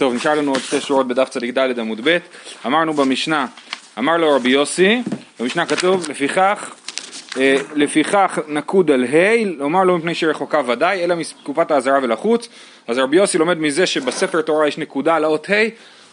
[0.00, 2.18] טוב, נשאר לנו עוד שתי שורות בדף צדיק ד' עמוד ב',
[2.66, 3.46] אמרנו במשנה,
[3.98, 5.02] אמר לו רבי יוסי,
[5.40, 6.74] במשנה כתוב, לפיכך,
[7.36, 12.48] אה, לפיכך נקוד על ה', לומר לא מפני שרחוקה ודאי, אלא מתקופת האזהרה ולחוץ,
[12.88, 15.54] אז רבי יוסי לומד מזה שבספר תורה יש נקודה על האות ה',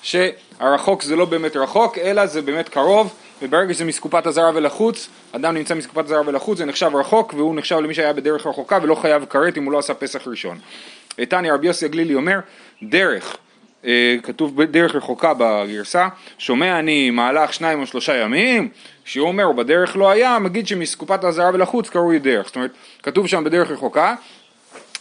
[0.01, 5.54] שהרחוק זה לא באמת רחוק, אלא זה באמת קרוב, וברגע שזה מסקופת הזרה ולחוץ, אדם
[5.54, 9.25] נמצא מסקופת הזרה ולחוץ, זה נחשב רחוק, והוא נחשב למי שהיה בדרך רחוקה ולא חייב
[9.25, 10.57] כרת אם הוא לא עשה פסח ראשון.
[11.15, 12.39] תניא רבי יוסי הגלילי אומר,
[12.83, 13.38] דרך,
[14.23, 16.07] כתוב דרך רחוקה בגרסה,
[16.38, 18.70] שומע אני מהלך שניים או שלושה ימים,
[19.06, 22.71] שהוא אומר בדרך לא היה, מגיד שמסקופת הזרה ולחוץ קרוי דרך, זאת אומרת,
[23.04, 24.15] כתוב שם בדרך רחוקה,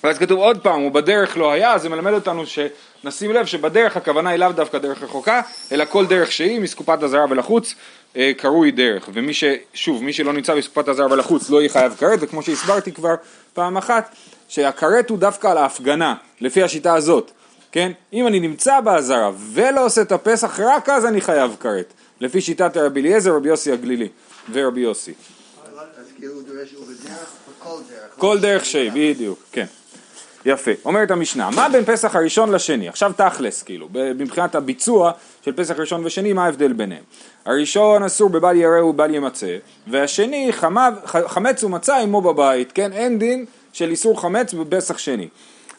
[0.04, 4.30] ואז כתוב עוד פעם, הוא בדרך לא היה, זה מלמד אותנו שנשים לב שבדרך הכוונה
[4.30, 5.40] היא לאו דווקא דרך רחוקה,
[5.72, 7.74] אלא כל דרך שהיא מסקופת הזרה ולחוץ
[8.16, 9.44] אה, קרוי דרך, ומי ש...
[9.74, 13.14] שוב, מי שלא נמצא בסקופת הזרה ולחוץ לא יהיה חייב כרת, וכמו שהסברתי כבר
[13.54, 14.14] פעם אחת,
[14.48, 17.30] שהכרת הוא דווקא על ההפגנה, לפי השיטה הזאת,
[17.76, 17.92] כן?
[18.12, 22.76] אם אני נמצא באזהרה ולא עושה את הפסח, רק אז אני חייב כרת, לפי שיטת
[22.76, 24.08] רבי אליעזר, רבי יוסי הגלילי
[24.52, 25.12] ורבי יוסי.
[26.16, 26.34] כאילו.
[28.18, 29.64] כל דרך שהיא, בדיוק, כן.
[30.44, 30.70] יפה.
[30.84, 32.88] אומרת המשנה, מה בין פסח הראשון לשני?
[32.88, 35.12] עכשיו תכלס, כאילו, מבחינת הביצוע
[35.44, 37.04] של פסח ראשון ושני, מה ההבדל ביניהם?
[37.46, 42.92] הראשון אסור בבל ירא ובל ימצא, והשני חמב, חמץ ומצה עמו בבית, כן?
[42.92, 45.28] אין דין של איסור חמץ בפסח שני.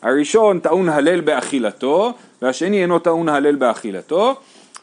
[0.01, 4.35] הראשון טעון הלל באכילתו, והשני אינו טעון הלל באכילתו,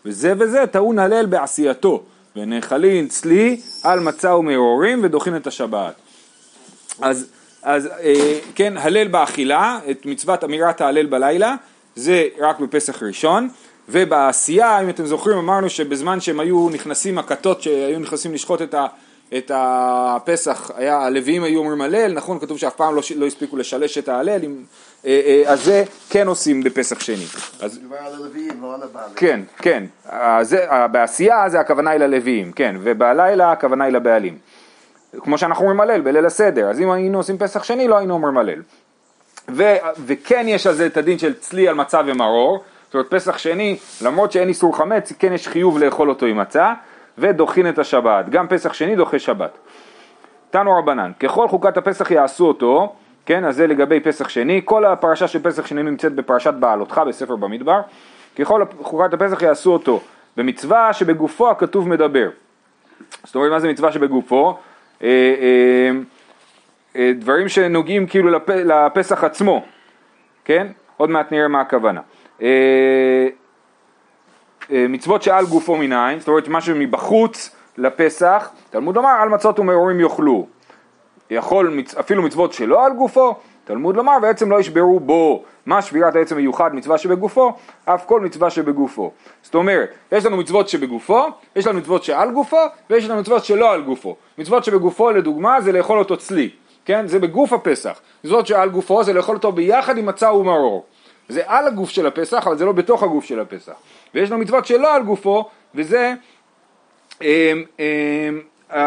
[0.05, 2.03] וזה וזה טעון הלל בעשייתו.
[2.37, 5.95] ונאכלין צלי על מצה ומרורים ודוחין את השבת.
[7.01, 7.27] אז,
[7.63, 11.55] אז אה, כן, הלל באכילה, את מצוות אמירת ההלל בלילה,
[11.97, 13.49] זה רק בפסח ראשון,
[13.89, 18.87] ובעשייה, אם אתם זוכרים, אמרנו שבזמן שהם היו נכנסים, הכתות שהיו נכנסים לשחוט את, ה,
[19.39, 22.39] את הפסח, היה, הלוויים היו אומרים הלל, נכון?
[22.39, 24.65] כתוב שאף פעם לא, לא הספיקו לשלש את ההלל, עם,
[25.07, 27.25] אה, אה, אז זה כן עושים בפסח שני.
[27.61, 29.15] אז, מדובר על הלוויים, לא על הבעלים.
[29.17, 34.39] כן, כן, אה, זה, אה, בעשייה זה הכוונה היא ללוויים, כן, ובלילה הכוונה היא לבעלים.
[35.21, 38.39] כמו שאנחנו אומרים הלל בליל הסדר, אז אם היינו עושים פסח שני לא היינו אומרים
[38.39, 38.63] הלל.
[39.49, 39.63] ו,
[40.07, 43.77] וכן יש על זה את הדין של צלי על מצה ומרור, זאת אומרת פסח שני,
[44.03, 46.73] למרות שאין איסור חמץ, כן יש חיוב לאכול אותו עם מצה,
[47.19, 49.59] ודוחין את השבת, גם פסח שני דוחה שבת.
[50.51, 52.95] תנו רבנן, ככל חוקת הפסח יעשו אותו,
[53.27, 57.37] כן, אז זה לגבי פסח שני, כל הפרשה של פסח שני נמצאת בפרשת בעלותך בספר
[57.37, 57.81] במדבר,
[58.39, 60.01] ככל חוקת הפסח יעשו אותו
[60.37, 62.29] במצווה שבגופו הכתוב מדבר.
[63.25, 64.59] זאת אומרת, מה זה מצווה שבגופו?
[65.03, 65.91] אה, אה,
[66.97, 69.65] אה, דברים שנוגעים כאילו לפ, לפסח עצמו,
[70.45, 70.67] כן?
[70.97, 72.01] עוד מעט נראה מה הכוונה.
[74.71, 80.47] מצוות שעל גופו מנין, זאת אומרת משהו מבחוץ לפסח, תלמוד לומר על מצות ומרורים יאכלו.
[81.31, 86.37] יכול אפילו מצוות שלא על גופו, תלמוד לומר ועצם לא ישברו בו מה שבירת העצם
[86.37, 87.53] מיוחד מצווה שבגופו,
[87.85, 89.11] אף כל מצווה שבגופו.
[89.43, 91.27] זאת אומרת, יש לנו מצוות שבגופו,
[91.57, 92.61] יש לנו מצוות שעל גופו,
[92.91, 94.17] ויש לנו מצוות שלא על גופו.
[94.39, 96.51] מצוות שבגופו לדוגמה זה לאכול אותו צלי,
[96.85, 97.07] כן?
[97.07, 98.01] זה בגוף הפסח.
[98.25, 100.85] מצוות שעל גופו זה לאכול אותו ביחד עם מצה ומרור.
[101.29, 103.73] זה על הגוף של הפסח, אבל זה לא בתוך הגוף של הפסח.
[104.15, 106.15] ויש לנו מצוות שלא על גופו, וזה
[107.23, 107.27] אמ,
[108.73, 108.79] אמ,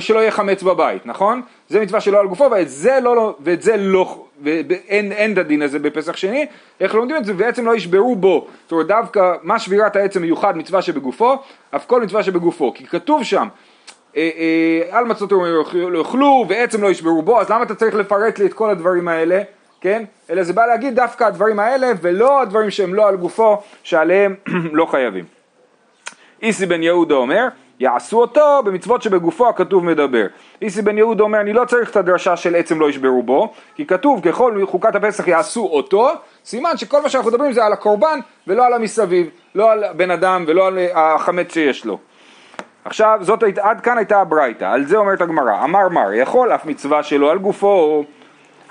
[0.00, 1.42] שלא יהיה חמץ בבית, נכון?
[1.68, 5.62] זה מצווה שלא על גופו, ואת זה לא, ואת זה לא, ואין אין את הדין
[5.62, 6.46] הזה בפסח שני,
[6.80, 7.34] איך לומדים את זה?
[7.34, 11.34] בעצם לא ישברו בו, זאת אומרת דווקא מה שבירת העצם מיוחד מצווה שבגופו,
[11.70, 13.48] אף כל מצווה שבגופו, כי כתוב שם
[14.16, 18.38] אה, אה, על מצות לא יאכלו ועצם לא ישברו בו, אז למה אתה צריך לפרט
[18.38, 19.42] לי את כל הדברים האלה,
[19.86, 20.04] כן?
[20.30, 24.34] אלא זה בא להגיד דווקא הדברים האלה ולא הדברים שהם לא על גופו, שעליהם
[24.72, 25.24] לא חייבים.
[26.42, 27.48] איסי בן יהודה אומר,
[27.80, 30.26] יעשו אותו במצוות שבגופו הכתוב מדבר.
[30.62, 33.86] איסי בן יהודה אומר, אני לא צריך את הדרשה של עצם לא ישברו בו, כי
[33.86, 36.08] כתוב ככל חוקת הפסח יעשו אותו,
[36.44, 40.44] סימן שכל מה שאנחנו מדברים זה על הקורבן ולא על המסביב, לא על בן אדם
[40.46, 41.98] ולא על החמץ שיש לו.
[42.84, 47.02] עכשיו, זאת, עד כאן הייתה הברייתא, על זה אומרת הגמרא, אמר מר, יכול אף מצווה
[47.02, 48.04] שלו על גופו,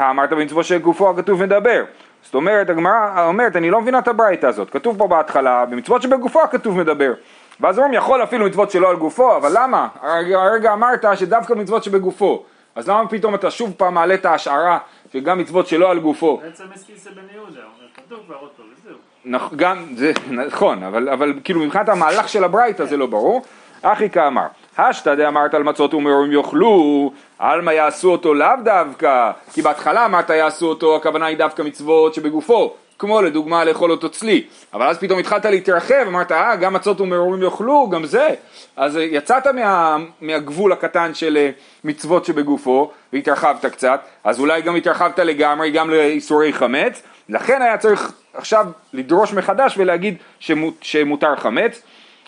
[0.01, 1.83] אמרת במצווה שגופו הכתוב מדבר.
[2.23, 6.41] זאת אומרת, הגמרא אומרת, אני לא מבינה את הברייתא הזאת, כתוב פה בהתחלה, במצוות שבגופו
[6.41, 7.13] הכתוב מדבר.
[7.59, 9.87] ואז אומרים יכול אפילו מצוות שלא על גופו, אבל למה?
[10.01, 12.43] הרגע, הרגע אמרת שדווקא מצוות שבגופו,
[12.75, 14.77] אז למה פתאום אתה שוב פעם מעלה את ההשערה
[15.13, 16.37] שגם מצוות שלא על גופו?
[16.43, 17.61] בעצם מסכיסה בן יהודה,
[17.95, 18.97] כתוב כבר אותו וזהו.
[19.25, 23.41] נכון, גם, זה נכון, אבל, אבל כאילו מבחינת המהלך של הברייתא זה לא ברור.
[23.81, 30.05] אחי כאמר, השתא דאמרת על מצות ומרורים יאכלו, עלמא יעשו אותו לאו דווקא, כי בהתחלה
[30.05, 34.43] אמרת יעשו אותו, הכוונה היא דווקא מצוות שבגופו, כמו לדוגמה לאכול אותו צלי,
[34.73, 38.29] אבל אז פתאום התחלת להתרחב, אמרת אה גם מצות ומרורים יאכלו, גם זה,
[38.75, 41.49] אז יצאת מה, מהגבול הקטן של אה,
[41.83, 48.11] מצוות שבגופו והתרחבת קצת, אז אולי גם התרחבת לגמרי גם לאיסורי חמץ, לכן היה צריך
[48.33, 51.81] עכשיו לדרוש מחדש ולהגיד שמות, שמותר חמץ.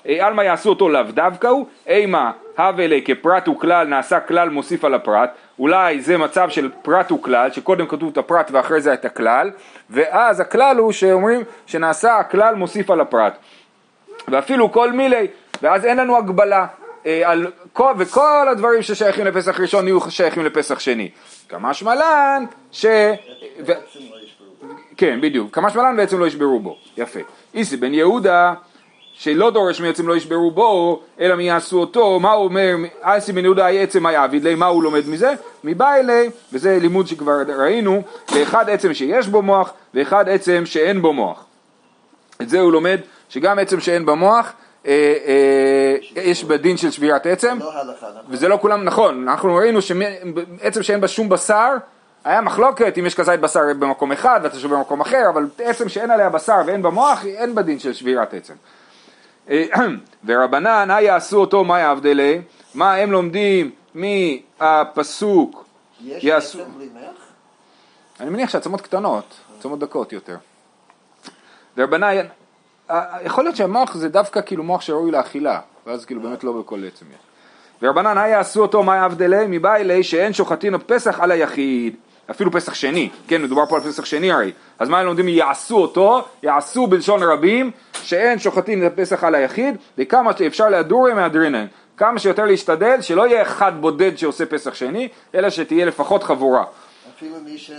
[0.08, 4.86] אה, עלמא יעשו אותו לאו דווקא הוא, אימה הווה לי כפרט וכלל נעשה כלל מוסיף
[4.86, 9.06] על הפרט, אולי זה מצב של פרט וכלל, שקודם כתוב את הפרט ואחרי זה את
[9.06, 9.52] הכלל,
[9.90, 13.38] ואז הכלל הוא שאומרים שנעשה הכלל מוסיף על הפרט.
[14.28, 15.28] ואפילו כל מילי,
[15.62, 16.66] ואז אין לנו הגבלה.
[17.06, 21.10] אה, על כל, וכל הדברים ששייכים לפסח ראשון יהיו שייכים לפסח שני.
[21.50, 22.86] כמה שמלן ש...
[23.66, 23.72] ו...
[24.98, 25.56] כן, בדיוק.
[25.56, 26.78] כמה שמלן בעצם לא ישברו בו.
[26.98, 27.20] יפה.
[27.54, 28.54] איסי בן יהודה
[29.20, 33.44] שלא דורש מעצם לא ישברו בו, אלא מי יעשו אותו, מה הוא אומר, אסי בן
[33.44, 35.34] יהודה עצם היעביד לי, מה הוא לומד מזה?
[35.64, 38.02] מבא אלי, וזה לימוד שכבר ראינו,
[38.36, 41.46] לאחד עצם שיש בו מוח, ואחד עצם שאין בו מוח.
[42.42, 43.00] את זה הוא לומד,
[43.30, 44.54] שגם עצם שאין במוח,
[44.88, 44.92] אה,
[45.26, 48.10] אה, יש בדין של שבירת עצם, לא נכון.
[48.30, 51.74] וזה לא כולם נכון, אנחנו ראינו שעצם שאין בה שום בשר,
[52.26, 56.12] היה מחלוקת אם יש כזית בשר במקום אחד ואתה שוב במקום אחר, אבל עצם שאין
[56.12, 58.54] עליה בשר ואין בה מוח, אין בדין של שבירת עצם.
[59.50, 59.66] אה,
[60.26, 62.42] ורבנן, היי יעשו אותו מה יעבדלי,
[62.76, 65.66] מה הם לומדים מהפסוק
[66.02, 67.22] יש יעשו, עצם בלי מח?
[68.20, 70.38] אני מניח שהעצמות קטנות, עצמות דקות יותר.
[71.78, 72.26] ורבנן,
[72.90, 76.84] אה, יכול להיות שהמוח זה דווקא כאילו מוח שראוי לאכילה, ואז כאילו באמת לא בכל
[76.88, 77.22] עצם יש.
[77.82, 81.96] ורבנן, היי יעשו אותו מה יעבדלי, מבא אלי שאין שוחטין הפסח על היחיד.
[82.32, 85.28] אפילו פסח שני, כן, מדובר פה על פסח שני הרי, אז מה הם לומדים?
[85.28, 87.72] יעשו אותו, יעשו בלשון רבים,
[88.04, 91.66] שאין שוחטים את הפסח על היחיד, וכמה שאפשר להדורי מהדרינן,
[91.98, 96.64] כמה שיותר להשתדל, שלא יהיה אחד בודד שעושה פסח שני, אלא שתהיה לפחות חבורה.
[97.18, 97.72] אפילו מי ש...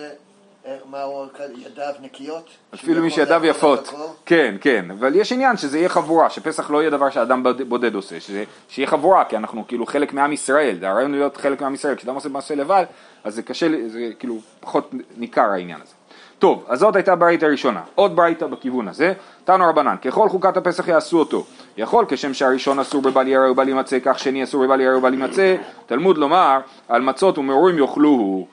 [0.90, 1.26] מה הוא
[1.66, 2.48] ידיו נקיות?
[2.74, 3.94] אפילו מי שהוא יכול שידיו יפות?
[4.26, 7.94] כן, כן, אבל יש עניין שזה יהיה חבורה, שפסח לא יהיה דבר שאדם בוד- בודד
[7.94, 11.74] עושה, שזה, שיהיה חבורה, כי אנחנו כאילו חלק מעם ישראל, זה הרעיון להיות חלק מעם
[11.74, 12.84] ישראל, כשאדם עושה מעשה לבד,
[13.24, 15.92] אז זה קשה, זה כאילו פחות ניכר העניין הזה.
[16.38, 19.12] טוב, אז זאת הייתה ברייתא הראשונה, עוד ברייתא בכיוון הזה,
[19.44, 21.44] תנו רבנן, ככל חוקת הפסח יעשו אותו,
[21.76, 25.56] יכול כשם שהראשון אסור בבל ירא ובל יימצא, כך שני אסור בבל ירא ובל יימצא,
[25.86, 28.46] תלמוד לומר, על מצות ומרורים יאכלוהו,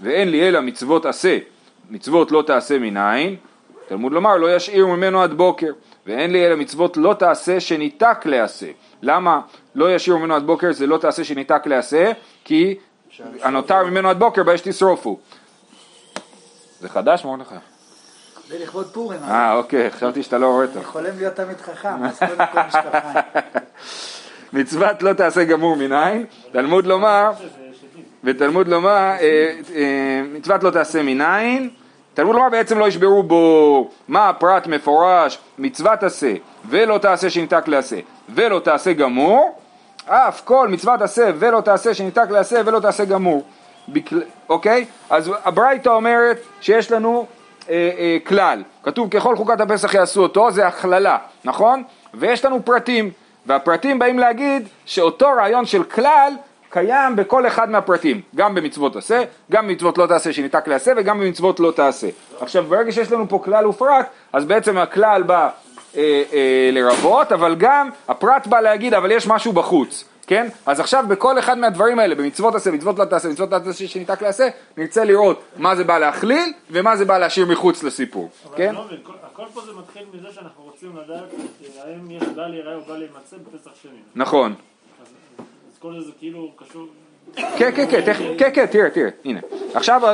[0.00, 1.38] ואין לי אלא מצוות עשה,
[1.90, 3.36] מצוות לא תעשה מניין,
[3.88, 5.72] תלמוד לומר לא ישאיר ממנו עד בוקר,
[6.06, 8.66] ואין לי אלא מצוות לא תעשה שניתק לעשה.
[9.02, 9.40] למה
[9.74, 12.12] לא ישאיר ממנו עד בוקר זה לא תעשה שניתק לעשה?
[12.44, 12.76] כי
[13.42, 15.18] הנותר ממנו עד בוקר באש תשרופו.
[16.80, 17.54] זה חדש מרדכי?
[18.48, 20.76] זה לכבוד פורים, אה אוקיי, חשבתי שאתה לא הורית.
[20.76, 23.24] אני חולם להיות תמיד חכם, אז קודם כל משקפיים.
[24.52, 27.30] מצוות לא תעשה גמור מניין, תלמוד לומר,
[28.26, 29.16] ותלמוד לומר, אה,
[29.74, 31.70] אה, מצוות לא תעשה מניין,
[32.14, 36.32] תלמוד לומר בעצם לא ישברו בו מה הפרט מפורש, מצוות עשה,
[36.68, 37.96] ולא תעשה שניתק לעשה,
[38.28, 39.58] ולא תעשה גמור,
[40.06, 43.44] אף כל מצוות עשה ולא תעשה שניתק לעשה ולא תעשה גמור,
[43.88, 44.16] בכל,
[44.48, 44.84] אוקיי?
[45.10, 47.26] אז הברייתא אומרת שיש לנו
[47.68, 51.82] אה, אה, כלל, כתוב ככל חוקת הפסח יעשו אותו, זה הכללה, נכון?
[52.14, 53.10] ויש לנו פרטים,
[53.46, 56.32] והפרטים באים להגיד שאותו רעיון של כלל
[56.70, 61.60] קיים בכל אחד מהפרטים, גם במצוות עשה, גם במצוות לא תעשה שניתק לעשה וגם במצוות
[61.60, 62.08] לא תעשה.
[62.40, 65.48] עכשיו ברגע שיש לנו פה כלל ופרט, אז בעצם הכלל בא
[65.96, 66.00] אה,
[66.32, 70.04] אה, לרבות, אבל גם הפרט בא להגיד אבל יש משהו בחוץ.
[70.28, 70.48] כן?
[70.66, 74.22] אז עכשיו בכל אחד מהדברים האלה, במצוות עשה, מצוות לא תעשה, מצוות לא תעשה שניתק
[74.22, 78.68] לעשה, נרצה לראות מה זה בא להכליל ומה זה בא להשאיר מחוץ לסיפור, אבל כן?
[78.68, 81.24] אני לא מבין, כל- הכל פה זה מתחיל מזה שאנחנו רוצים לדעת
[81.78, 83.90] אה, האם יש בל ייראה או בל יימצא בפסח שני.
[84.14, 84.54] נכון.
[86.18, 86.50] כאילו.
[87.36, 89.40] כן, כן, כן, כן, כן, תראה, תראה, הנה.
[89.74, 90.06] עכשיו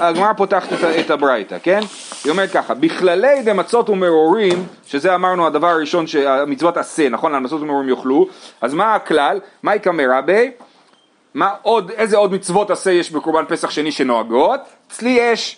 [0.00, 1.80] הגמרא, פותחת את, את הברייתא, כן?
[2.24, 7.34] היא אומרת ככה, בכללי דמצות ומרורים, שזה אמרנו הדבר הראשון שהמצוות עשה, נכון?
[7.34, 8.28] על מצות ומרורים יאכלו,
[8.60, 9.40] אז מה הכלל?
[9.62, 10.50] מה יקמא רבי?
[11.34, 14.60] מה עוד, איזה עוד מצוות עשה יש בקורבן פסח שני שנוהגות?
[14.88, 15.56] אצלי יש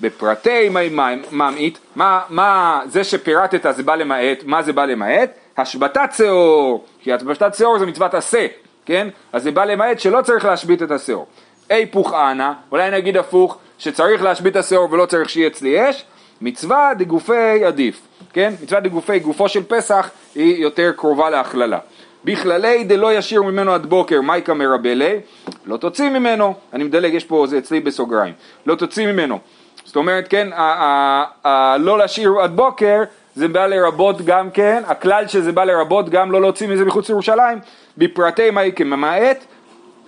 [0.00, 0.88] בפרטי מי
[1.32, 5.30] ממעיט, מה, מה זה שפירטת זה בא למעט, מה זה בא למעט?
[5.58, 8.46] השבתת שאור, כי השבתת שאור זה מצוות עשה,
[8.86, 9.08] כן?
[9.32, 11.26] אז זה בא למעט שלא צריך להשבית את השאור.
[11.68, 16.04] היפוך אנא, אולי נגיד הפוך, שצריך להשבית את השאור ולא צריך שיהיה אצלי אש,
[16.40, 18.00] מצווה דגופי עדיף,
[18.32, 18.52] כן?
[18.62, 21.78] מצווה דגופי, גופו של פסח היא יותר קרובה להכללה.
[22.24, 25.20] בכללי דלא ישיר ממנו עד בוקר, מייקה מרבלי,
[25.66, 28.34] לא תוציא ממנו, אני מדלג, יש פה, זה אצלי בסוגריים,
[28.66, 29.38] לא תוציא ממנו.
[29.84, 33.02] זאת אומרת, כן, ה- ה- ה- לא להשאיר עד בוקר,
[33.34, 37.58] זה בא לרבות גם כן, הכלל שזה בא לרבות גם לא להוציא מזה מחוץ לירושלים,
[37.98, 39.44] בפרטי מייקה ממעט,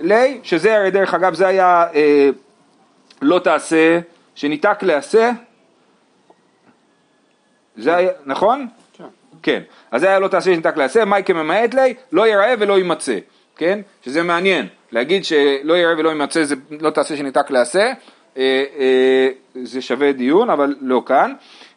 [0.00, 2.30] לי, שזה הרי דרך אגב, זה היה אה,
[3.22, 3.98] לא תעשה,
[4.34, 5.30] שניתק לעשה,
[7.76, 8.66] זה היה, נכון?
[9.42, 9.60] כן.
[9.90, 13.18] אז זה היה לא תעשה שניתק לעשה, מייקה ממעט לי, לא יראה ולא יימצא,
[13.56, 13.80] כן?
[14.04, 17.92] שזה מעניין, להגיד שלא יראה ולא יימצא זה לא תעשה שניתק לעשה,
[18.36, 19.28] אה, אה,
[19.62, 21.32] זה שווה דיון, אבל לא כאן.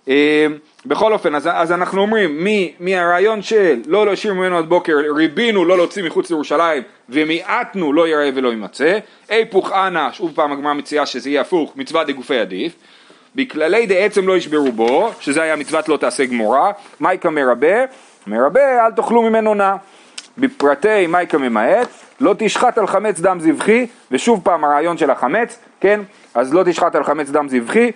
[0.07, 0.47] אה,
[0.85, 2.47] בכל אופן, אז, אז אנחנו אומרים,
[2.79, 8.29] מהרעיון של לא להשאיר ממנו עד בוקר, ריבינו לא להוציא מחוץ לירושלים, ומיעטנו לא יראה
[8.35, 8.97] ולא יימצא,
[9.29, 12.73] היפוך אנא, שוב פעם הגמרא מציעה שזה יהיה הפוך, מצווה דגופי עדיף,
[13.35, 17.85] בכללי דעצם לא ישברו בו, שזה היה מצוות לא תעשה גמורה, מייקה מרבה,
[18.27, 19.75] מרבה אל תאכלו ממנו נא,
[20.37, 21.87] בפרטי מייקה ממעט,
[22.21, 25.99] לא תשחט על חמץ דם זבחי, ושוב פעם הרעיון של החמץ, כן,
[26.33, 27.91] אז לא תשחט על חמץ דם זבחי,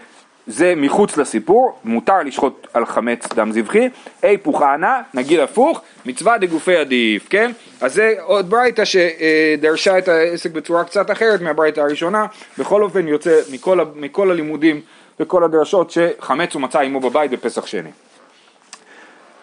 [0.48, 3.90] זה מחוץ לסיפור, מותר לשחוט על חמץ דם זבחי,
[4.24, 7.52] אי פוחנה, נגיד הפוך, מצווה דגופי עדיף, כן?
[7.82, 12.26] אז זה עוד ברייתא שדרשה את העסק בצורה קצת אחרת מהברייתא הראשונה,
[12.58, 14.82] בכל אופן יוצא מכל, מכל הלימודים
[15.20, 17.92] וכל הדרשות שחמץ הוא מצא עמו בבית בפסח שני.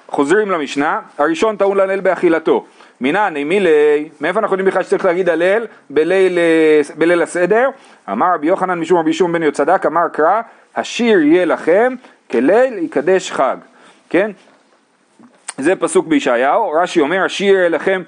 [0.09, 2.65] חוזרים למשנה, הראשון טעון להלל באכילתו.
[3.01, 6.39] מינן, מילי, מאיפה אנחנו יודעים בכלל שצריך להגיד הלל בליל,
[6.97, 7.69] בליל הסדר?
[8.11, 10.41] אמר רבי יוחנן משום רבי שום בן יוצדק, אמר קרא,
[10.77, 11.95] השיר יהיה לכם
[12.31, 13.57] כליל יקדש חג,
[14.11, 14.31] כן?
[15.59, 18.03] זה פסוק בישעיהו, רש"י אומר, השיר יהיה לכם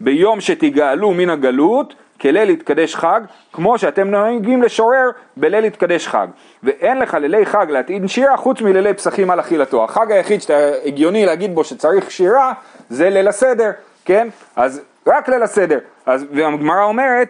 [0.00, 3.20] ביום שתגאלו מן הגלות, כליל יתקדש חג,
[3.52, 6.26] כמו שאתם נוהגים לשורר בליל יתקדש חג.
[6.62, 9.84] ואין לך לילי חג להטעין שירה חוץ מלילי פסחים על אכילתו.
[9.84, 12.52] החג היחיד שאתה הגיוני להגיד בו שצריך שירה,
[12.90, 13.70] זה ליל הסדר,
[14.08, 14.28] כן?
[14.56, 15.78] אז רק ליל הסדר.
[16.06, 17.28] אז, והגמרא אומרת,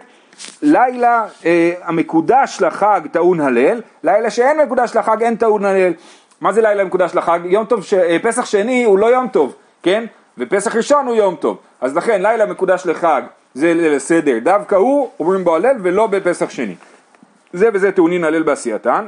[0.63, 5.93] לילה אה, המקודש לחג טעון הלל, לילה שאין מקודש לחג אין טעון הלל.
[6.41, 7.41] מה זה לילה מקודש לחג?
[7.45, 7.95] יום טוב, ש...
[7.95, 10.05] אה, פסח שני הוא לא יום טוב, כן?
[10.39, 11.59] ופסח ראשון הוא יום טוב.
[11.81, 13.23] אז לכן לילה מקודש לחג
[13.55, 16.75] זה ליל הסדר, דווקא הוא אומרים בו הלל ולא בפסח שני.
[17.53, 19.05] זה וזה טעונין הלל בעשייתן.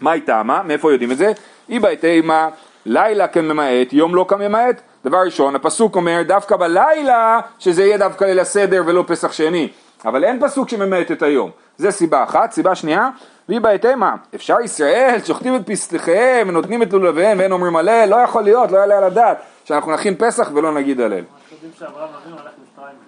[0.00, 0.62] מה היא טעמה?
[0.62, 1.32] מאיפה יודעים את זה?
[1.68, 2.48] היא בהתאמה
[2.86, 4.80] לילה כממעט, יום לא כממעט.
[5.06, 9.68] דבר ראשון, הפסוק אומר דווקא בלילה שזה יהיה דווקא ליל הסדר ולא פסח שני.
[10.04, 11.50] אבל אין פסוק שממעט את היום.
[11.78, 12.52] זה סיבה אחת.
[12.52, 13.10] סיבה שנייה,
[13.48, 14.14] והיא בהתאמה.
[14.34, 18.78] אפשר ישראל, שוחטים את פסליכיהם ונותנים את לולביהם ואין אומרים הלל, לא יכול להיות, לא
[18.78, 21.24] יעלה על הדעת שאנחנו נכין פסח ולא נגיד הלל.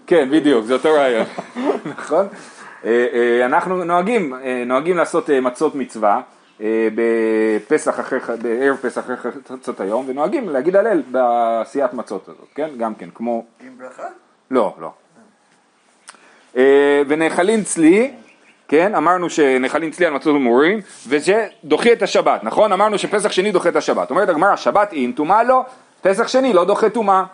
[0.07, 1.27] כן, בדיוק, זה אותו רעיון,
[1.99, 2.27] נכון?
[2.85, 6.21] אה, אה, אנחנו נוהגים, אה, נוהגים לעשות מצות מצווה
[6.95, 12.71] בפסח אחרי, בערב פסח אחרי חצות היום, ונוהגים להגיד הלל בעשיית מצות הזאת, כן?
[12.79, 14.07] גם כן, כמו, עם ברכה?
[14.51, 14.91] לא, לא.
[16.57, 18.11] אה, ונאכלים צלי,
[18.69, 22.73] כן, אמרנו שנחלים צלי על מצות ומורים, וזה דוחה את השבת, נכון?
[22.73, 24.11] אמרנו שפסח שני דוחה את השבת.
[24.11, 25.65] אומרת הגמרא, שבת אין, טומאה לא,
[26.03, 27.25] פסח שני לא דוחה טומאה.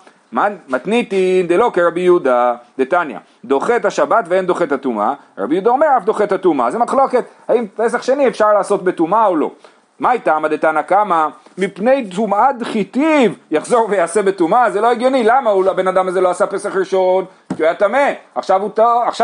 [0.69, 5.87] מתניתין דלא כרבי יהודה דתניא, דוחה את השבת ואין דוחה את הטומאה, רבי יהודה אומר
[5.97, 9.51] אף דוחה את הטומאה, זה מחלוקת, האם פסח שני אפשר לעשות בטומאה או לא.
[9.99, 11.27] מה איתה דתנא קמא?
[11.59, 16.31] מפני טומאה דחיתיו יחזור ויעשה בטומאה, זה לא הגיוני, למה הוא, הבן אדם הזה לא
[16.31, 17.25] עשה פסח ראשון?
[17.49, 18.63] כי הוא היה טמא, עכשיו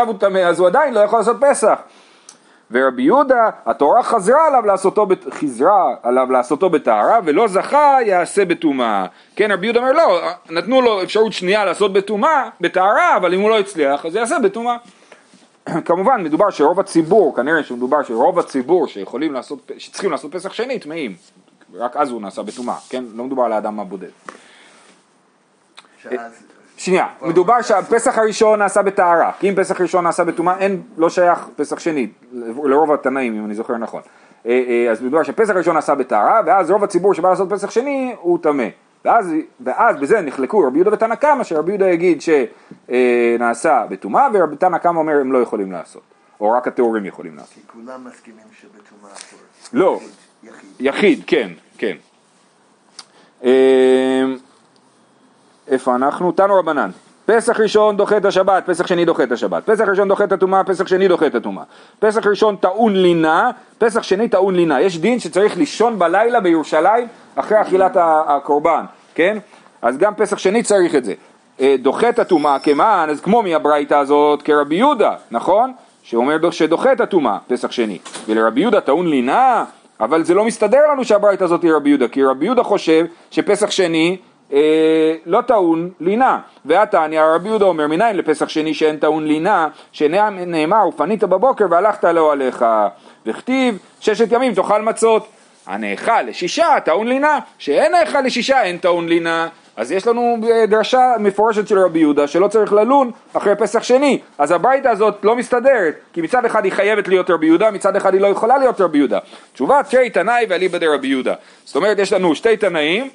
[0.07, 1.79] הוא טמא אז הוא עדיין לא יכול לעשות פסח.
[2.71, 9.05] ורבי יהודה, התורה חזרה עליו לעשותו, חזרה עליו לעשותו בטהרה, ולא זכה יעשה בטומאה.
[9.35, 13.49] כן, רבי יהודה אומר לא, נתנו לו אפשרות שנייה לעשות בטומאה, בטהרה, אבל אם הוא
[13.49, 14.77] לא הצליח, אז יעשה בטומאה.
[15.85, 21.15] כמובן, מדובר שרוב הציבור, כנראה שמדובר שרוב הציבור שיכולים לעשות, שצריכים לעשות פסח שני, טמאים.
[21.73, 23.03] רק אז הוא נעשה בטומאה, כן?
[23.15, 24.09] לא מדובר על האדם הבודד.
[25.97, 26.50] שאז...
[26.81, 31.47] שנייה, מדובר שהפסח הראשון נעשה בטהרה, כי אם פסח ראשון נעשה בטומאה, אין, לא שייך
[31.55, 32.07] פסח שני,
[32.63, 34.01] לרוב התנאים, אם אני זוכר נכון.
[34.45, 38.15] אה, אה, אז מדובר שפסח ראשון נעשה בטהרה, ואז רוב הציבור שבא לעשות פסח שני,
[38.19, 38.67] הוא טמא.
[39.05, 44.77] ואז, ואז בזה נחלקו רבי יהודה ותנא קמא, שרבי יהודה יגיד שנעשה בטומאה, ורבי תנא
[44.77, 46.03] קמא אומר הם לא יכולים לעשות,
[46.39, 47.53] או רק הטהורים יכולים לעשות.
[47.53, 49.39] כי כולם מסכימים שבטומאה אסור.
[49.73, 49.99] לא.
[50.43, 50.69] יחיד.
[50.79, 51.95] יחיד, כן, כן.
[55.71, 56.31] איפה אנחנו?
[56.31, 56.89] תנו רבנן.
[57.25, 59.69] פסח ראשון דוחה את השבת, פסח שני דוחה את השבת.
[59.69, 61.63] פסח ראשון דוחה את הטומאה, פסח שני דוחה את הטומאה.
[61.99, 64.81] פסח ראשון טעון לינה, פסח שני טעון לינה.
[64.81, 68.85] יש דין שצריך לישון בלילה בירושלים אחרי אכילת הקורבן,
[69.15, 69.37] כן?
[69.81, 71.13] אז גם פסח שני צריך את זה.
[71.61, 75.73] אה, דוחה את הטומאה כמען, אז כמו מהברייתא הזאת כרבי יהודה, נכון?
[76.03, 77.97] שאומר דו- שדוחה את הטומאה, פסח שני.
[78.27, 79.65] ולרבי יהודה טעון לינה,
[79.99, 83.71] אבל זה לא מסתדר לנו שהברייתא הזאת היא רבי יהודה, כי רבי יהודה חושב שפסח
[83.71, 84.17] שני
[84.53, 86.39] אה, לא טעון לינה.
[86.65, 92.65] והתניא רבי יהודה אומר מניין לפסח שני שאין טעון לינה, שנאמר ופנית בבוקר והלכת לאוהליך.
[93.25, 95.27] וכתיב ששת ימים תאכל מצות.
[95.67, 99.47] הנאכל לשישה טעון לינה, שאין נאכל לשישה אין טעון לינה.
[99.75, 104.19] אז יש לנו אה, דרשה מפורשת של רבי יהודה שלא צריך ללון אחרי פסח שני.
[104.37, 108.13] אז הברייתא הזאת לא מסתדרת, כי מצד אחד היא חייבת להיות רבי יהודה, מצד אחד
[108.13, 109.19] היא לא יכולה להיות רבי יהודה.
[109.53, 111.33] תשובה תרי תנאי ואליבא דרבי יהודה.
[111.65, 113.09] זאת אומרת יש לנו שתי תנאים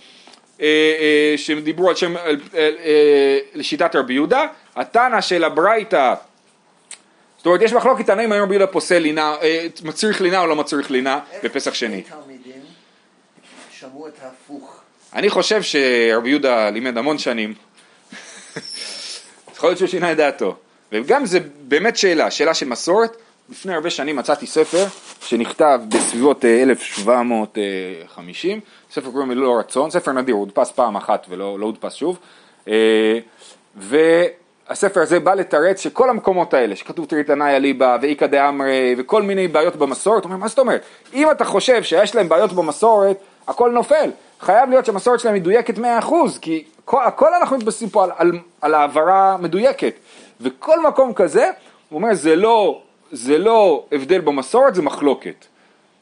[1.36, 2.28] שהם דיברו על שם, אה,
[3.54, 4.46] לשיטת רבי יהודה,
[4.76, 6.14] התנא של הברייתא,
[7.36, 10.56] זאת אומרת, יש מחלוקת תנאים האם רבי יהודה פוסל לינה, אה, מצריך לינה או לא
[10.56, 12.02] מצריך לינה בפסח שני.
[15.14, 17.54] אני חושב שרבי יהודה לימד המון שנים,
[19.56, 20.56] יכול להיות שהוא שינה את דעתו.
[20.92, 23.16] וגם זה באמת שאלה, שאלה של מסורת.
[23.48, 24.84] לפני הרבה שנים מצאתי ספר
[25.20, 28.60] שנכתב בסביבות אה, 1750,
[28.90, 32.18] ספר קוראים ללא רצון, ספר נדיר, הודפס פעם אחת ולא לא הודפס שוב.
[32.68, 33.18] אה,
[33.76, 39.76] והספר הזה בא לתרץ שכל המקומות האלה, שכתוב תריתנאי אליבא ואיכא דאמרי וכל מיני בעיות
[39.76, 40.82] במסורת, אומר, מה זאת אומרת?
[41.14, 43.16] אם אתה חושב שיש להם בעיות במסורת,
[43.48, 44.10] הכל נופל.
[44.40, 45.82] חייב להיות שהמסורת שלהם מדויקת 100%,
[46.40, 49.94] כי כל, הכל אנחנו מתבססים פה על, על, על העברה מדויקת.
[50.40, 51.50] וכל מקום כזה,
[51.88, 52.82] הוא אומר, זה לא,
[53.12, 55.46] זה לא הבדל במסורת, זה מחלוקת.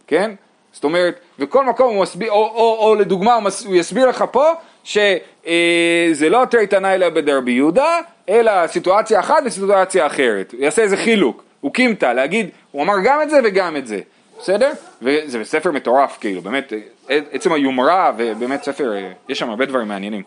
[0.06, 0.30] כן?
[0.72, 4.24] זאת אומרת, וכל מקום הוא מסביר, או, או, או לדוגמה הוא, מס, הוא יסביר לך
[4.30, 4.52] פה
[4.84, 10.52] שזה לא תריתנאי אלא בדרבי יהודה, אלא סיטואציה אחת וסיטואציה אחרת.
[10.52, 14.00] הוא יעשה איזה חילוק, הוא קימתא, להגיד, הוא אמר גם את זה וגם את זה,
[14.38, 14.72] בסדר?
[15.02, 16.72] וזה ספר מטורף, כאילו, באמת,
[17.10, 20.22] אה, עצם היומרה, ובאמת ספר, אה, יש שם הרבה דברים מעניינים.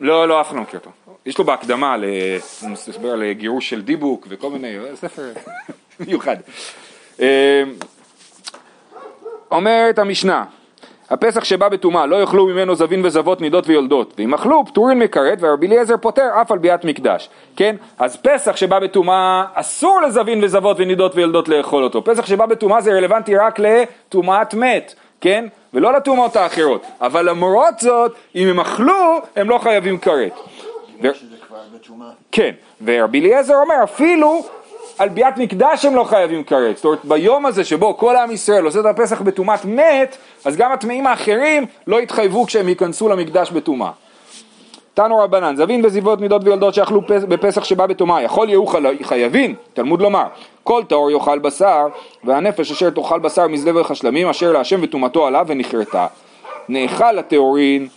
[0.00, 0.90] לא, לא, אף אחד לא מכיר אותו.
[1.26, 2.04] יש לו בהקדמה, ל-
[2.62, 5.22] הוא מסבר על גירוש של דיבוק וכל מיני, ספר
[6.06, 6.36] מיוחד.
[7.20, 7.62] אה,
[9.50, 10.44] אומרת המשנה,
[11.10, 15.66] הפסח שבא בטומאה, לא יאכלו ממנו זבין וזבות נידות ויולדות, ואם אכלו פטורין מכרת ורבי
[15.66, 17.76] אליעזר פוטר אף על ביאת מקדש, כן?
[17.98, 22.90] אז פסח שבא בטומאה, אסור לזבין וזבות ונידות ויולדות לאכול אותו, פסח שבא בטומאה זה
[22.92, 25.44] רלוונטי רק לטומאת מת, כן?
[25.74, 30.32] ולא לטומאות האחרות, אבל למרות זאת, אם הם אכלו, הם לא חייבים כרת.
[31.14, 31.56] שזה כבר.
[32.32, 32.50] כן,
[32.84, 34.42] ורבי אליעזר אומר אפילו
[34.98, 38.64] על ביאת מקדש הם לא חייבים כרת, זאת אומרת ביום הזה שבו כל עם ישראל
[38.64, 43.90] עושה את הפסח בטומאת מת, אז גם הטמאים האחרים לא יתחייבו כשהם ייכנסו למקדש בטומאה.
[44.94, 48.64] תנו רבנן, זבין וזיבות נידות ויולדות שאכלו פס- בפסח שבא בטומאה, יכול יהיו
[49.02, 50.24] חייבים, תלמוד לומר,
[50.64, 51.86] כל טהור יאכל בשר,
[52.24, 56.06] והנפש אשר תאכל בשר מזלב וחשלמים, אשר להשם וטומאתו עליו ונכרתה.
[56.68, 57.88] נאכל הטהורין,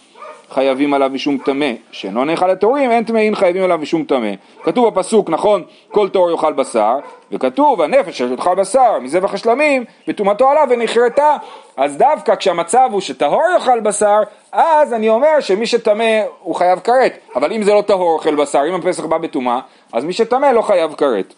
[0.51, 4.31] חייבים עליו משום טמא, שאינו נאכל הטהורים, אין טמאים חייבים עליו משום טמא.
[4.63, 6.95] כתוב בפסוק, נכון, כל טהור יאכל בשר,
[7.31, 11.35] וכתוב, הנפש אשר תאכל בשר, מזבח השלמים, וטומאתו עליו ונכרתה.
[11.77, 14.19] אז דווקא כשהמצב הוא שטהור יאכל בשר,
[14.51, 17.17] אז אני אומר שמי שטמא הוא חייב כרת.
[17.35, 19.59] אבל אם זה לא טהור אוכל בשר, אם הפסח בא בטומאה,
[19.93, 21.33] אז מי שטמא לא חייב כרת.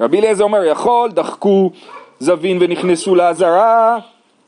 [0.00, 1.70] רבי אליעזר אומר, יכול, דחקו
[2.18, 3.98] זבין ונכנסו לעזרה.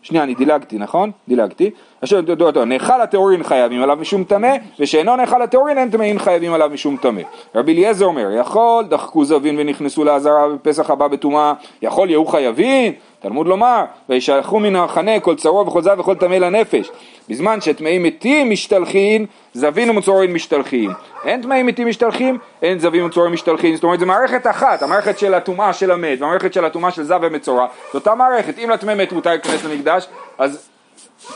[0.03, 1.11] שנייה, אני דילגתי, נכון?
[1.29, 1.70] דילגתי.
[2.04, 2.20] אשר
[2.66, 7.22] נאכל הטהורין חייבים עליו משום טמא, ושאינו נאכל הטהורין אין טמאים חייבים עליו משום טמא.
[7.54, 12.92] רבי אליעזר אומר, יכול, דחקו זבין ונכנסו לעזרה בפסח הבא בטומאה, יכול יהיו חייבים?
[13.20, 16.90] תלמוד לומר, וישלחו מן המחנה כל צרור וכל זב וכל טמא לנפש.
[17.28, 20.90] בזמן שטמאים מתים משתלחין, זבין ומצורין משתלחים.
[21.24, 23.74] אין טמאים מתים משתלחים, אין זבים ומצורין משתלחים.
[23.74, 27.18] זאת אומרת, זו מערכת אחת, המערכת של הטומאה של המת, והמערכת של הטומאה של זב
[27.22, 27.66] ומצורע.
[27.92, 30.06] זו אותה מערכת, אם לטמא מת מותר להיכנס למקדש,
[30.38, 30.69] אז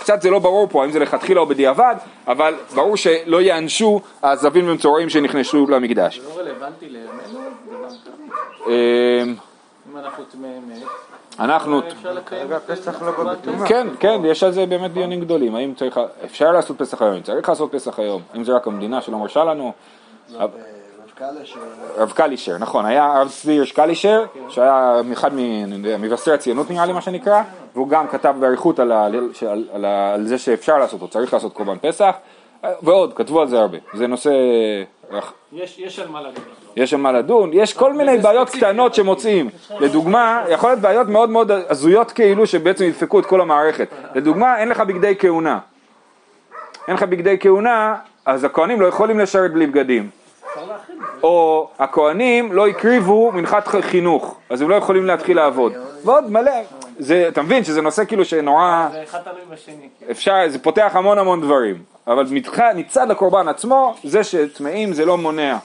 [0.01, 1.94] קצת זה לא ברור פה, האם זה לכתחילה או בדיעבד,
[2.27, 6.18] אבל ברור שלא יענשו הזבים ומצורעים שנכנסו למקדש.
[6.20, 7.12] זה לא רלוונטי לימינו?
[7.70, 7.75] זה
[8.11, 8.70] גם ככה.
[8.70, 9.35] אמ,
[9.92, 10.83] אם אנחנו טמאי מת,
[11.40, 13.66] אנחנו, לא.
[13.66, 17.49] כן, כן, יש על זה באמת דיונים גדולים, האם צריך, אפשר לעשות פסח היום, צריך
[17.49, 19.73] לעשות פסח היום, האם זה רק המדינה שלא מרשה לנו,
[20.29, 20.38] זה
[21.97, 26.70] רב קלישר, נכון, היה הרב צבי הירש קלישר, שהיה אחד מ- אני יודע, מבשרי הציונות
[26.70, 27.42] נראה לי מה שנקרא,
[27.75, 29.31] והוא גם כתב באריכות על, ה- על,
[29.73, 32.15] על, על זה שאפשר לעשות, או צריך לעשות קורבן פסח,
[32.83, 34.31] ועוד, כתבו על זה הרבה, זה נושא,
[35.53, 36.43] יש יש על מה לדון.
[36.77, 39.49] יש שם מה לדון, יש כל מיני בעיות קטנות שמוצאים,
[39.81, 44.69] לדוגמה, יכול להיות בעיות מאוד מאוד הזויות כאילו שבעצם ידפקו את כל המערכת, לדוגמה, אין
[44.69, 45.59] לך בגדי כהונה,
[46.89, 47.95] אין לך בגדי כהונה,
[48.27, 50.11] אז הכהנים לא יכולים לשרת בלי בגדים.
[51.23, 55.73] או הכהנים לא הקריבו מנחת חינוך, אז הם לא יכולים להתחיל לעבוד.
[56.05, 56.53] ועוד מלא,
[56.99, 59.89] זה, אתה מבין שזה נושא כאילו שנורא, זה אחד תלוי בשני.
[60.11, 62.27] אפשר, זה פותח המון המון דברים, אבל
[62.75, 65.57] מצד, הקורבן עצמו, זה שטמאים זה לא מונע.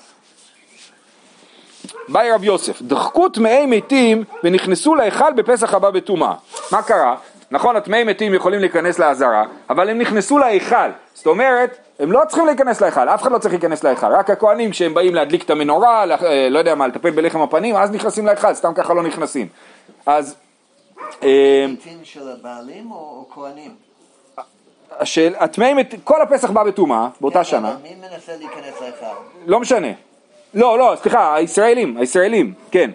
[2.07, 6.33] באי רב יוסף, דחקו טמאי מתים ונכנסו להיכל בפסח הבא בטומאה.
[6.71, 7.15] מה קרה?
[7.51, 10.89] נכון, הטמאי מתים יכולים להיכנס לעזרה, אבל הם נכנסו להיכל.
[11.13, 14.71] זאת אומרת, הם לא צריכים להיכנס להיכל, אף אחד לא צריך להיכנס להיכל, רק הכהנים
[14.71, 18.53] כשהם באים להדליק את המנורה, אה, לא יודע מה, לטפל בלחם הפנים, אז נכנסים להיכל,
[18.53, 19.47] סתם ככה לא נכנסים.
[20.05, 20.35] אז
[21.23, 23.71] אה, מתים של הבעלים או כהנים?
[24.99, 29.05] השאל, הטמאים, כל הפסח בא בטומאה, באותה שנה, אבל מי מנסה להיכנס להיכל?
[29.45, 29.87] לא משנה.
[30.53, 32.91] לא, לא, סליחה, הישראלים, הישראלים, כן.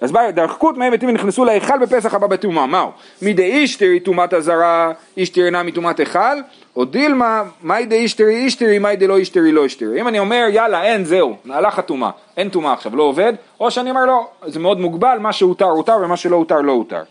[0.00, 2.90] אז בא דחקות מהם מתים ונכנסו להיכל בפסח הבא בטומאה, מהו?
[3.22, 6.40] מדי אישתרי טומאת אזהרה, אישתרי אינה מטומאת היכל,
[6.76, 10.00] או דילמה, מאי די אישתרי אישתרי, מאי די לא אישתרי לא אישתרי.
[10.00, 13.90] אם אני אומר יאללה אין זהו, הלך הטומאה, אין טומאה עכשיו, לא עובד, או שאני
[13.90, 17.02] אומר לא, זה מאוד מוגבל, מה שהותר הותר ומה שלא הותר לא הותר.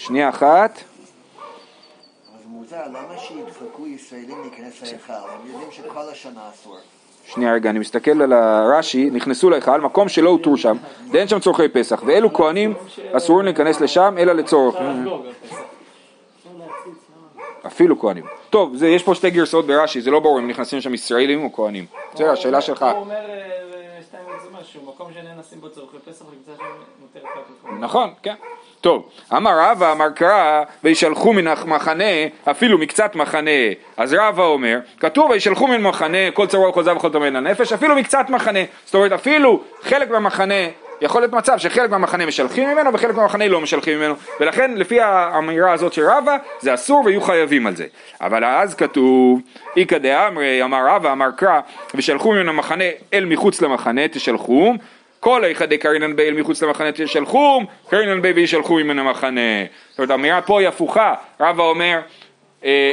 [0.00, 5.12] שנייה אחת, זה מוזר, למה שידחקו ישראלים להיכנס להיכל?
[5.12, 6.76] הם יודעים שכל השנה אסור.
[7.26, 10.76] שנייה רגע, אני מסתכל על הרש"י, נכנסו להיכל, מקום שלא הותרו שם,
[11.10, 12.74] ואין שם צורכי פסח, ואלו כהנים
[13.12, 14.76] אסורים להיכנס לשם, אלא לצורך.
[17.66, 18.24] אפילו כהנים.
[18.50, 21.52] טוב, זה, יש פה שתי גרסאות ברש"י, זה לא ברור אם נכנסים לשם ישראלים או
[21.52, 21.86] כהנים.
[22.14, 22.82] בסדר, השאלה שלך.
[22.82, 26.64] הוא אומר אה, שתיים זה משהו, מקום שאין נשים בו צורכי פסח נמצא שם
[27.00, 27.26] נותן
[27.64, 27.80] רק.
[27.80, 28.34] נכון, כן.
[28.80, 32.04] טוב, אמר רבא, אמר קרא, וישלחו מן המחנה,
[32.50, 33.50] אפילו מקצת מחנה.
[33.96, 37.96] אז רבא אומר, כתוב וישלחו מן מחנה, כל צרור וכל זב וכל טמא לנפש, אפילו
[37.96, 38.58] מקצת מחנה.
[38.84, 40.54] זאת אומרת, אפילו חלק מהמחנה,
[41.00, 45.72] יכול להיות מצב שחלק מהמחנה משלחים ממנו וחלק מהמחנה לא משלחים ממנו, ולכן לפי האמירה
[45.72, 47.86] הזאת של רבא, זה אסור ויהיו חייבים על זה.
[48.20, 49.40] אבל אז כתוב,
[49.76, 51.60] איכא דאמרי, אמר רבא, אמר קרא,
[51.94, 54.76] ושלחו מן המחנה אל מחוץ למחנה, תשלחום.
[55.20, 59.64] כל איכא דקרינן בי אל מחוץ למחנה תשלחום, קרינן בי וישלחו מן המחנה.
[59.90, 62.00] זאת אומרת, האמירה פה היא הפוכה, רבא אומר,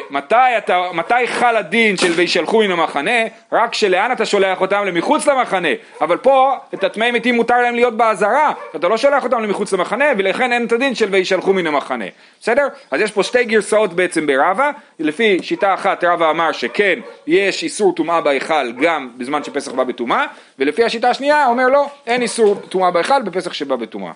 [0.10, 3.12] מתי, אתה, מתי חל הדין של וישלחו מן המחנה?
[3.52, 4.84] רק שלאן אתה שולח אותם?
[4.86, 5.68] למחוץ למחנה.
[6.02, 10.06] אבל פה, את הטמאי מתים מותר להם להיות באזהרה, אתה לא שולח אותם למחוץ למחנה,
[10.18, 12.06] ולכן אין את הדין של וישלחו מן המחנה.
[12.42, 12.68] בסדר?
[12.92, 17.96] אז יש פה שתי גרסאות בעצם ברבא, לפי שיטה אחת רבא אמר שכן, יש איסור
[17.96, 20.26] טומאה בהיכל גם בזמן שפסח בא בטומאה,
[20.60, 24.12] ולפי השיטה השנייה אומר לא, אין איסור טומאה בהיכל בפסח שבא בטומאה.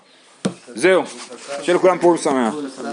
[0.68, 1.04] זהו,
[1.62, 2.54] שיהיה לכולם פורים שמח.
[2.86, 2.92] אה,